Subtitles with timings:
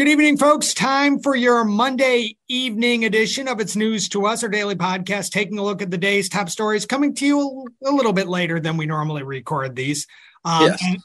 [0.00, 0.72] Good evening, folks.
[0.72, 5.58] Time for your Monday evening edition of It's News to Us, our daily podcast, taking
[5.58, 8.78] a look at the day's top stories, coming to you a, little bit later than
[8.78, 10.06] we normally record these.
[10.42, 10.82] Um, yes.
[10.82, 10.98] and,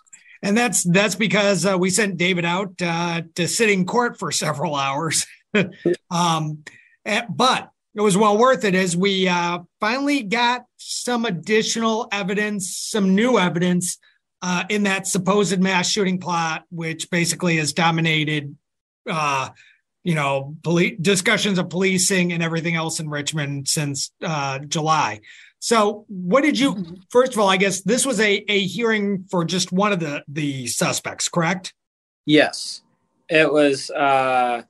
[0.44, 4.32] and, that's that's because uh, we sent David out uh, to sit in court for
[4.32, 5.28] several hours.
[6.10, 6.64] um,
[7.06, 12.78] eh, but it was well worth it as we uh, finally got some additional evidence,
[12.78, 13.98] some new evidence
[14.42, 18.56] uh, in that supposed mass shooting plot, which basically has dominated
[19.10, 19.50] uh,
[20.04, 25.20] you know, police discussions of policing and everything else in Richmond since uh, July.
[25.60, 26.98] So, what did you?
[27.10, 30.24] First of all, I guess this was a a hearing for just one of the
[30.28, 31.74] the suspects, correct?
[32.26, 32.84] Yes,
[33.30, 33.90] it was.
[33.90, 34.62] Uh,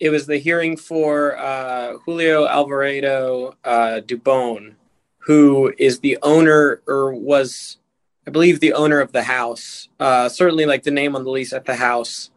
[0.00, 4.74] it was the hearing for uh, Julio Alvarado uh, Dubon,
[5.18, 7.78] who is the owner or was,
[8.26, 9.88] I believe, the owner of the house.
[10.00, 12.30] Uh, certainly, like the name on the lease at the house.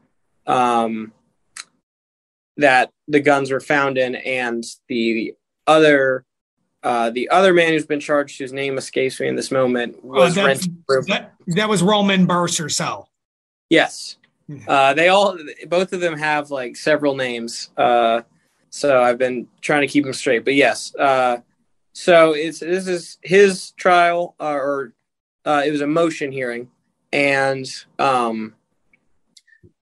[0.46, 1.14] Um,
[2.58, 6.26] that the guns were found in, and the other
[6.84, 10.08] uh, the other man who's been charged, whose name escapes me in this moment, oh,
[10.08, 10.44] was oh,
[11.08, 13.08] that, that, was Roman Balcarcel.
[13.70, 14.18] Yes,
[14.68, 18.22] uh, they all both of them have like several names, uh,
[18.70, 20.46] so I've been trying to keep them straight.
[20.46, 21.38] But yes, uh,
[21.94, 24.94] so it's this is his trial, uh, or
[25.46, 26.70] uh, it was a motion hearing,
[27.12, 27.68] and
[28.00, 28.54] um,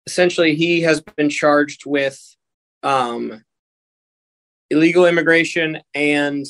[0.07, 2.34] essentially he has been charged with
[2.85, 3.43] um,
[4.69, 6.45] illegal immigration and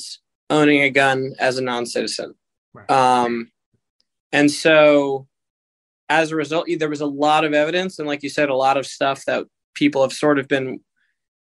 [0.50, 2.34] owning a gun as a non-citizen.
[2.72, 2.90] Right.
[2.90, 3.50] Um,
[4.32, 5.26] and so
[6.08, 7.98] as a result, there was a lot of evidence.
[7.98, 10.80] And like you said, a lot of stuff that people have sort of been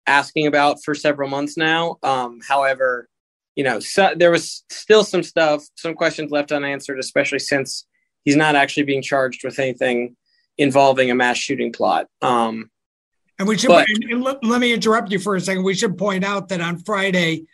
[0.07, 1.97] asking about for several months now.
[2.03, 3.09] Um, however,
[3.57, 7.87] you know, so, there was still some stuff, some questions left unanswered, especially since
[8.25, 10.17] he's not actually being charged with anything
[10.59, 12.07] involving a mass shooting plot.
[12.21, 12.71] Um,
[13.43, 15.65] and we should but, and let, let me interrupt you for a second.
[15.65, 17.47] We should point out that on Friday,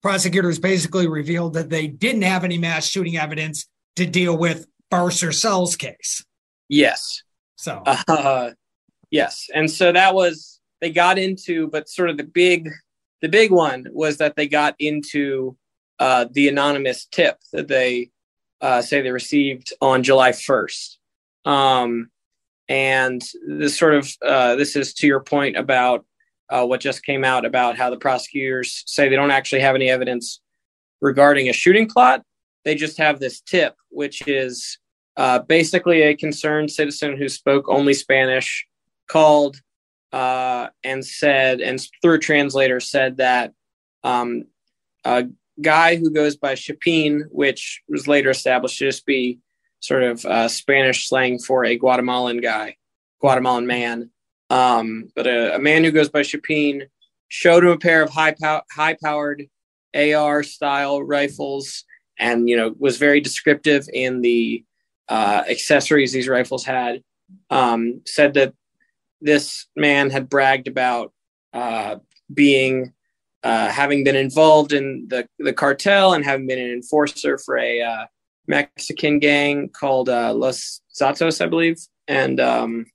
[0.00, 3.66] prosecutors basically revealed that they didn't have any mass shooting evidence
[3.96, 6.24] to deal with Balcarcel's case.
[6.68, 7.24] Yes.
[7.56, 7.82] So.
[7.84, 8.52] Uh,
[9.10, 12.70] yes, and so that was they got into, but sort of the big,
[13.20, 15.56] the big one was that they got into
[15.98, 18.10] uh, the anonymous tip that they
[18.60, 21.00] uh, say they received on July first.
[21.44, 22.11] Um,
[22.72, 26.06] and this sort of uh, this is to your point about
[26.48, 29.90] uh, what just came out about how the prosecutors say they don't actually have any
[29.90, 30.40] evidence
[31.02, 32.22] regarding a shooting plot.
[32.64, 34.78] They just have this tip, which is
[35.18, 38.66] uh, basically a concerned citizen who spoke only Spanish
[39.06, 39.60] called
[40.14, 43.52] uh, and said, and through a translator said that
[44.02, 44.44] um,
[45.04, 45.26] a
[45.60, 49.40] guy who goes by Chapin, which was later established to just be
[49.82, 52.76] sort of uh, Spanish slang for a Guatemalan guy,
[53.20, 54.10] Guatemalan man.
[54.48, 56.84] Um, but a, a, man who goes by Chapin
[57.28, 59.44] showed him a pair of high pow- high powered
[59.94, 61.84] AR style rifles,
[62.18, 64.64] and you know was very descriptive in the
[65.08, 67.02] uh, accessories these rifles had.
[67.50, 68.52] Um, said that
[69.22, 71.12] this man had bragged about
[71.54, 71.96] uh,
[72.32, 72.92] being
[73.42, 77.80] uh, having been involved in the the cartel and having been an enforcer for a
[77.80, 78.06] uh,
[78.46, 82.86] Mexican gang called uh, Los Zetas, I believe, and um,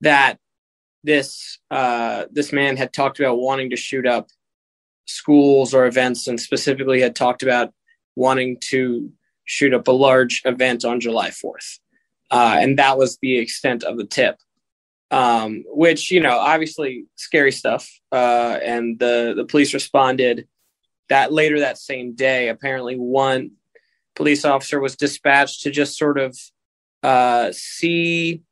[0.00, 0.38] that
[1.02, 4.28] this uh, this man had talked about wanting to shoot up
[5.06, 7.72] schools or events, and specifically had talked about
[8.16, 9.12] wanting to
[9.44, 11.78] shoot up a large event on July Fourth,
[12.30, 14.36] uh, and that was the extent of the tip.
[15.10, 17.88] Um, which you know, obviously, scary stuff.
[18.10, 20.48] Uh, and the the police responded
[21.10, 22.48] that later that same day.
[22.48, 23.52] Apparently, one
[24.14, 26.38] police officer was dispatched to just sort of
[27.02, 28.42] uh, see,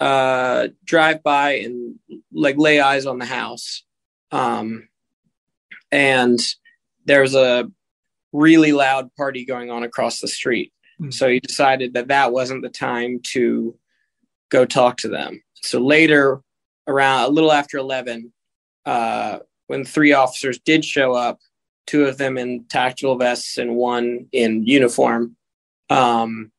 [0.00, 1.96] uh, drive by and
[2.32, 3.84] like lay eyes on the house.
[4.30, 4.88] Um,
[5.90, 6.38] and
[7.04, 7.70] there's a
[8.32, 10.72] really loud party going on across the street.
[11.00, 11.10] Mm-hmm.
[11.10, 13.78] So he decided that that wasn't the time to
[14.50, 15.42] go talk to them.
[15.54, 16.42] So later,
[16.86, 18.32] around a little after 11,
[18.84, 21.38] uh, when three officers did show up,
[21.86, 25.36] two of them in tactical vests and one in uniform.
[25.88, 26.50] Um,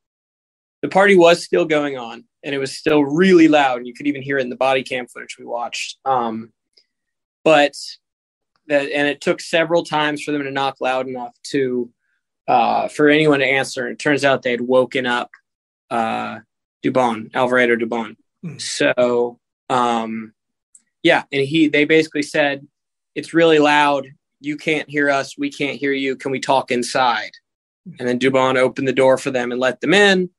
[0.82, 2.24] the party was still going on.
[2.44, 3.80] and it was still really loud.
[3.80, 5.98] And you could even hear it in the body cam footage we watched.
[6.06, 6.54] Um,
[7.44, 7.74] but
[8.68, 11.92] that, and it took several times for them to knock loud enough to
[12.48, 13.86] uh, for anyone to answer.
[13.86, 15.30] And it turns out they had woken up
[15.90, 16.40] uh,
[16.84, 18.16] Dubon, Alvarado Dubon.
[18.46, 18.62] Mm.
[18.62, 19.40] So
[19.70, 20.34] um,
[21.04, 22.66] yeah, and he they basically said
[23.16, 24.08] it's really loud.
[24.40, 25.38] You can't hear us.
[25.38, 26.16] We can't hear you.
[26.16, 27.32] Can we talk inside?
[28.00, 30.30] And then Dubon opened the door for them and let them in.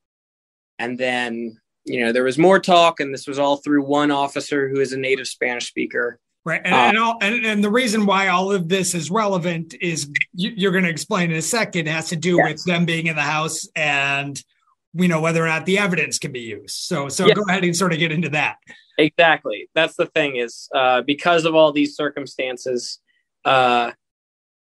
[0.79, 4.69] And then, you know, there was more talk, and this was all through one officer
[4.69, 6.21] who is a native Spanish speaker.
[6.45, 6.61] Right.
[6.65, 10.11] And, uh, and, all, and, and, the reason why all of this is relevant is
[10.33, 13.07] you, are going to explain in a second, it has to do with them being
[13.07, 14.43] in the house and,
[14.95, 16.77] you know, whether or not the evidence can be used.
[16.77, 18.57] So, so go ahead and sort of get into that.
[18.99, 19.69] Exactly.
[19.75, 22.99] That's the thing is uh, because of all these circumstances,
[23.45, 23.93] uh,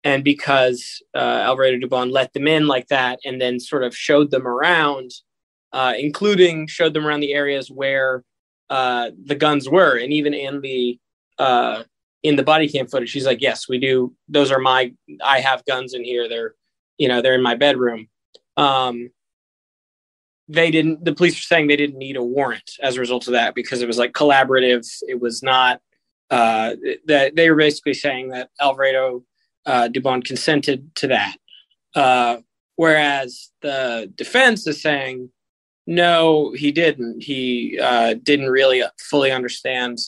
[0.05, 4.31] and because uh, Alvarado Dubon let them in like that, and then sort of showed
[4.31, 5.11] them around,
[5.73, 8.25] uh, including showed them around the areas where
[8.71, 10.99] uh, the guns were, and even in the
[11.39, 11.83] uh,
[12.23, 14.15] in the body cam footage, she's like, "Yes, we do.
[14.29, 14.93] Those are my.
[15.23, 16.29] I have guns in here.
[16.29, 16.55] They're,
[16.97, 18.09] you know, they're in my bedroom."
[18.57, 19.11] Um,
[20.49, 23.35] they didn't the police were saying they didn't need a warrant as a result of
[23.35, 25.81] that because it was like collaborative it was not
[26.31, 26.75] uh
[27.07, 29.25] that they were basically saying that alvarado
[29.67, 31.37] uh dubon consented to that.
[31.95, 32.39] Uh
[32.77, 35.31] whereas the defense is saying
[35.87, 37.23] no he didn't.
[37.23, 39.99] He uh didn't really fully understand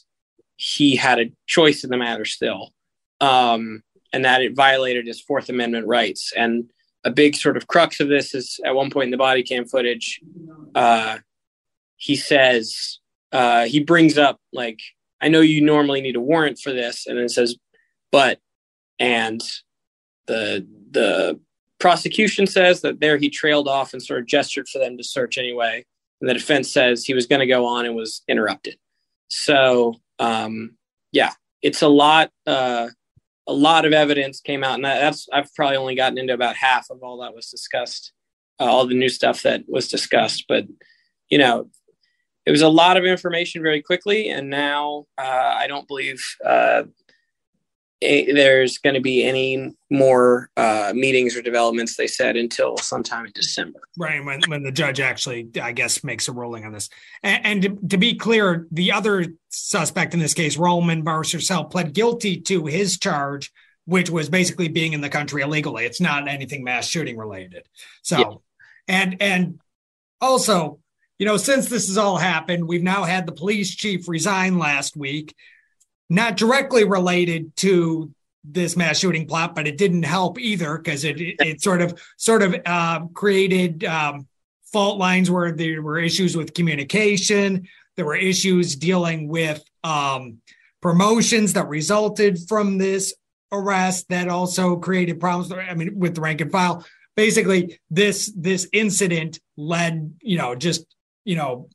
[0.56, 2.72] he had a choice in the matter still
[3.20, 3.82] um
[4.12, 6.32] and that it violated his fourth amendment rights.
[6.36, 6.70] And
[7.04, 9.64] a big sort of crux of this is at one point in the body cam
[9.64, 10.20] footage,
[10.74, 11.18] uh,
[11.96, 12.98] he says,
[13.32, 14.80] uh, he brings up, like,
[15.20, 17.06] I know you normally need a warrant for this.
[17.06, 17.56] And then says,
[18.10, 18.38] but,
[18.98, 19.42] and
[20.26, 21.40] the, the
[21.78, 25.38] prosecution says that there he trailed off and sort of gestured for them to search
[25.38, 25.84] anyway.
[26.20, 28.76] And the defense says he was going to go on and was interrupted.
[29.28, 30.76] So, um,
[31.12, 31.32] yeah,
[31.62, 32.30] it's a lot.
[32.46, 32.88] Uh,
[33.46, 36.88] a lot of evidence came out, and that's I've probably only gotten into about half
[36.90, 38.12] of all that was discussed,
[38.60, 40.44] uh, all the new stuff that was discussed.
[40.48, 40.66] But
[41.30, 41.68] you know,
[42.46, 46.84] it was a lot of information very quickly, and now uh, I don't believe uh,
[48.02, 51.96] a, there's going to be any more uh, meetings or developments.
[51.96, 53.80] They said until sometime in December.
[53.98, 56.88] Right when when the judge actually, I guess, makes a ruling on this.
[57.22, 61.92] And, and to, to, be clear, the other suspect in this case, Roman Balcarcel, pled
[61.92, 63.52] guilty to his charge,
[63.84, 65.84] which was basically being in the country illegally.
[65.84, 67.66] It's not anything mass shooting related.
[68.02, 68.96] So, yeah.
[68.96, 69.60] and and
[70.20, 70.78] also.
[71.20, 74.96] You know, since this has all happened, we've now had the police chief resign last
[74.96, 75.36] week
[76.08, 78.10] not directly related to
[78.42, 82.00] this mass shooting plot, but it didn't help either because it, it, it sort of
[82.16, 84.26] sort of uh, created um,
[84.72, 87.68] fault lines where there were issues with communication.
[87.96, 90.38] There were issues dealing with um,
[90.80, 93.12] promotions that resulted from this
[93.52, 95.52] arrest that also created problems.
[95.52, 96.86] I mean, with the rank and file.
[97.14, 100.86] Basically, this this incident led, you know, just
[101.24, 101.68] you know,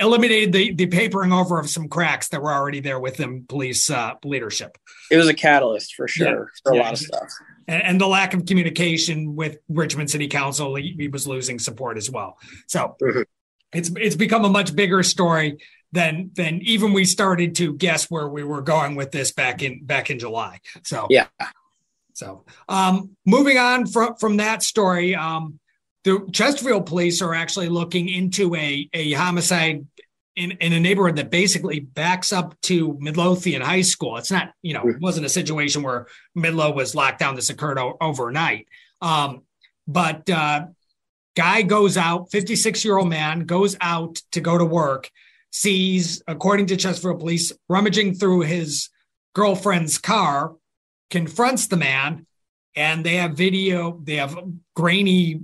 [0.00, 4.14] eliminated the the papering over of some cracks that were already there within police uh,
[4.24, 4.76] leadership.
[5.10, 6.44] It was a catalyst for sure yeah.
[6.62, 6.82] for a yeah.
[6.82, 7.28] lot of stuff.
[7.68, 11.96] And, and, the lack of communication with Richmond City Council, he, he was losing support
[11.96, 12.36] as well.
[12.66, 13.22] So mm-hmm.
[13.72, 15.58] it's it's become a much bigger story
[15.92, 19.84] than than even we started to guess where we were going with this back in
[19.84, 20.60] back in July.
[20.84, 21.26] So yeah.
[22.14, 25.58] So um, moving on from from that story, um,
[26.04, 29.86] the Chesterfield police are actually looking into a, a homicide
[30.34, 34.16] in, in a neighborhood that basically backs up to Midlothian High School.
[34.16, 36.06] It's not, you know, it wasn't a situation where
[36.36, 37.36] Midlo was locked down.
[37.36, 38.66] This occurred o- overnight.
[39.00, 39.42] Um,
[39.86, 40.66] but uh,
[41.36, 45.10] guy goes out, 56 year old man goes out to go to work,
[45.50, 48.88] sees, according to Chesterfield police, rummaging through his
[49.34, 50.54] girlfriend's car,
[51.10, 52.26] confronts the man,
[52.74, 54.36] and they have video, they have
[54.74, 55.42] grainy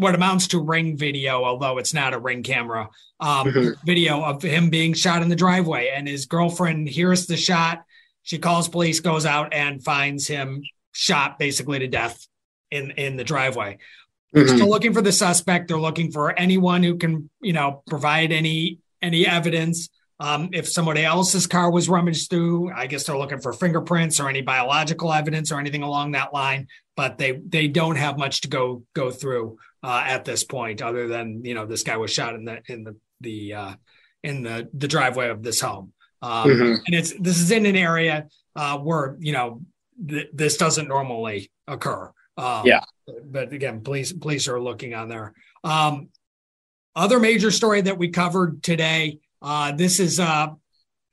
[0.00, 2.88] what amounts to ring video, although it's not a ring camera,
[3.20, 3.86] um, mm-hmm.
[3.86, 5.90] video of him being shot in the driveway.
[5.94, 7.84] And his girlfriend hears the shot.
[8.22, 12.26] She calls police, goes out and finds him shot basically to death
[12.70, 13.78] in in the driveway.
[14.32, 14.56] They're mm-hmm.
[14.56, 15.68] still looking for the suspect.
[15.68, 19.88] They're looking for anyone who can, you know, provide any any evidence.
[20.20, 24.28] Um, if somebody else's car was rummaged through, I guess they're looking for fingerprints or
[24.28, 26.68] any biological evidence or anything along that line.
[27.00, 31.08] But they they don't have much to go go through uh, at this point, other
[31.08, 33.74] than you know this guy was shot in the in the the uh,
[34.22, 36.74] in the the driveway of this home, um, mm-hmm.
[36.84, 39.62] and it's this is in an area uh, where you know
[40.06, 42.12] th- this doesn't normally occur.
[42.36, 42.84] Um, yeah,
[43.24, 45.32] but again, police police are looking on there.
[45.64, 46.10] Um,
[46.94, 49.20] other major story that we covered today.
[49.40, 50.48] Uh, this is uh,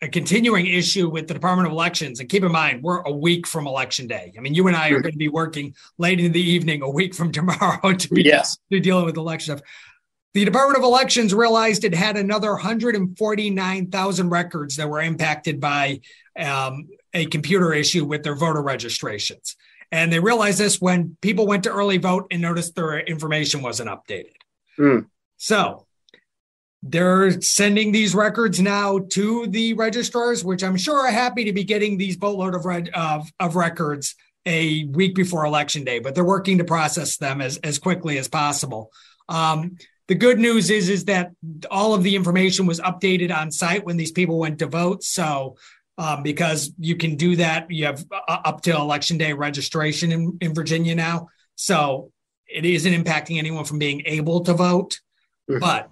[0.01, 2.19] a continuing issue with the Department of Elections.
[2.19, 4.31] And keep in mind, we're a week from Election Day.
[4.37, 6.89] I mean, you and I are going to be working late in the evening, a
[6.89, 8.57] week from tomorrow, to be yes.
[8.71, 9.67] to dealing with election stuff.
[10.33, 16.01] The Department of Elections realized it had another 149,000 records that were impacted by
[16.37, 19.55] um, a computer issue with their voter registrations.
[19.91, 23.89] And they realized this when people went to early vote and noticed their information wasn't
[23.89, 24.35] updated.
[24.77, 25.07] Mm.
[25.37, 25.86] So
[26.83, 31.63] they're sending these records now to the registrars, which I'm sure are happy to be
[31.63, 34.15] getting these boatload of, red, of, of records
[34.45, 38.27] a week before election day, but they're working to process them as, as quickly as
[38.27, 38.91] possible.
[39.27, 41.31] Um, the good news is is that
[41.69, 45.03] all of the information was updated on site when these people went to vote.
[45.03, 45.57] So
[45.97, 50.37] um, because you can do that, you have uh, up to election day registration in,
[50.39, 51.27] in Virginia now.
[51.55, 52.11] So
[52.47, 54.99] it isn't impacting anyone from being able to vote.
[55.49, 55.59] Mm-hmm.
[55.59, 55.89] But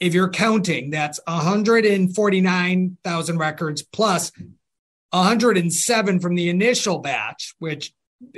[0.00, 4.32] if you're counting, that's 149,000 records plus
[5.10, 7.92] 107 from the initial batch, which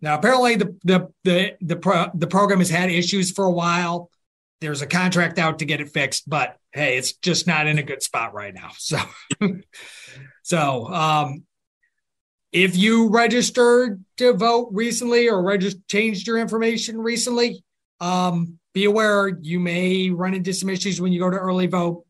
[0.00, 4.10] Now, apparently, the the the the, pro, the program has had issues for a while.
[4.60, 7.82] There's a contract out to get it fixed, but hey, it's just not in a
[7.82, 8.70] good spot right now.
[8.76, 8.98] So,
[10.42, 11.44] so um,
[12.52, 17.64] if you registered to vote recently or changed your information recently,
[18.00, 22.04] um, be aware you may run into some issues when you go to early vote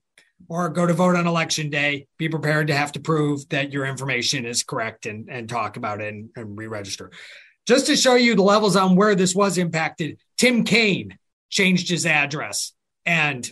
[0.48, 2.06] or go to vote on election day.
[2.18, 6.00] Be prepared to have to prove that your information is correct and, and talk about
[6.00, 7.10] it and, and re register.
[7.66, 11.18] Just to show you the levels on where this was impacted, Tim Kaine
[11.50, 12.72] changed his address
[13.04, 13.50] and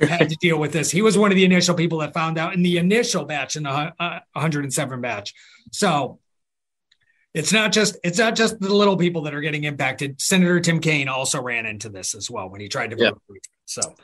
[0.00, 0.90] had to deal with this.
[0.90, 3.64] He was one of the initial people that found out in the initial batch in
[3.64, 5.34] the uh, 107 batch.
[5.72, 6.18] So
[7.34, 10.20] it's not just it's not just the little people that are getting impacted.
[10.20, 13.20] Senator Tim Kaine also ran into this as well when he tried to vote.
[13.28, 13.38] Yep.
[13.66, 13.94] So,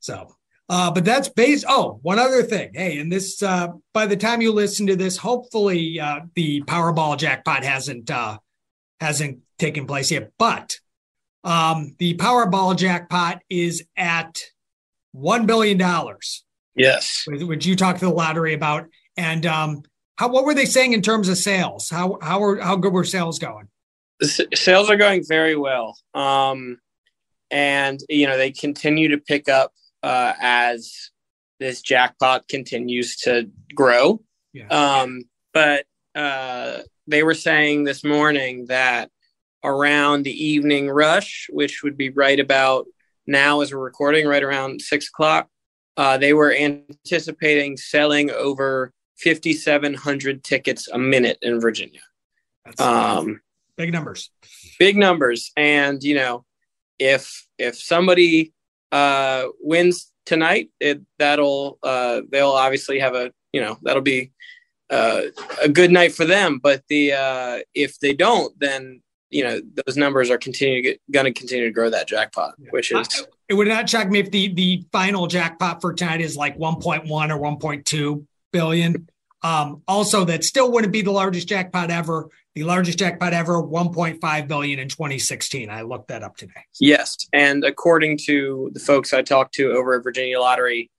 [0.00, 0.34] so,
[0.68, 1.64] uh, but that's based.
[1.68, 2.70] Oh, one other thing.
[2.74, 7.16] Hey, and this uh, by the time you listen to this, hopefully uh, the Powerball
[7.16, 8.38] jackpot hasn't uh,
[9.00, 10.32] hasn't taken place yet.
[10.36, 10.78] But
[11.44, 14.42] um, the Powerball jackpot is at
[15.12, 16.44] one billion dollars.
[16.74, 19.82] Yes, which you talked to the lottery about, and um,
[20.16, 21.88] how what were they saying in terms of sales?
[21.90, 23.68] How how are how good were sales going?
[24.20, 26.78] The sales are going very well, um,
[27.50, 31.10] and you know they continue to pick up uh, as
[31.58, 34.20] this jackpot continues to grow.
[34.52, 34.68] Yeah.
[34.68, 39.10] Um, but uh, they were saying this morning that
[39.64, 42.86] around the evening rush, which would be right about
[43.26, 45.48] now as we're recording, right around six o'clock,
[45.96, 52.00] uh, they were anticipating selling over 5,700 tickets a minute in Virginia.
[52.64, 53.40] That's um,
[53.76, 54.30] big numbers.
[54.78, 56.44] Big numbers, and you know,
[56.98, 58.52] if if somebody
[58.92, 64.32] uh, wins tonight, it that'll uh, they'll obviously have a you know that'll be
[64.90, 65.22] uh,
[65.62, 66.60] a good night for them.
[66.62, 71.32] But the uh, if they don't, then you know those numbers are continuing going to
[71.32, 72.70] continue to grow that jackpot, yeah.
[72.70, 73.26] which is.
[73.48, 77.08] It would not shock me if the the final jackpot for tonight is like 1.1
[77.08, 79.08] or 1.2 billion.
[79.42, 82.28] Um, also, that still wouldn't be the largest jackpot ever.
[82.54, 85.70] The largest jackpot ever, 1.5 billion in 2016.
[85.70, 86.64] I looked that up today.
[86.80, 90.90] Yes, and according to the folks I talked to over at Virginia Lottery,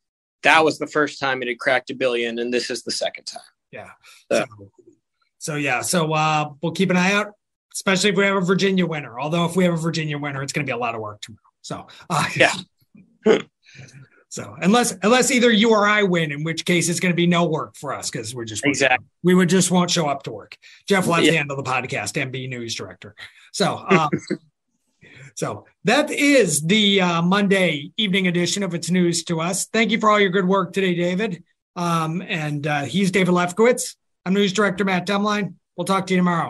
[0.43, 3.25] that was the first time it had cracked a billion, and this is the second
[3.25, 3.41] time.
[3.71, 3.89] Yeah.
[4.31, 4.71] So, so,
[5.37, 5.81] so yeah.
[5.81, 7.33] So uh, we'll keep an eye out,
[7.73, 9.19] especially if we have a Virginia winner.
[9.19, 11.21] Although if we have a Virginia winner, it's going to be a lot of work
[11.21, 11.41] tomorrow.
[11.61, 12.53] So uh, yeah.
[14.31, 17.25] So unless unless either you or I win, in which case it's going to be
[17.25, 20.31] no work for us because we're just exactly we would just won't show up to
[20.31, 20.55] work.
[20.87, 21.41] Jeff left yeah.
[21.41, 23.15] of the podcast, MB news director.
[23.51, 24.09] So um,
[25.35, 29.65] so that is the uh, Monday evening edition of It's News to Us.
[29.65, 31.43] Thank you for all your good work today, David.
[31.75, 33.95] Um, and uh, he's David Lefkowitz.
[34.27, 35.55] I'm news director Matt Dumline.
[35.75, 36.49] We'll talk to you tomorrow.